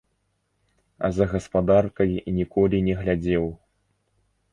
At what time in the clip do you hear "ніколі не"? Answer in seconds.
2.39-2.95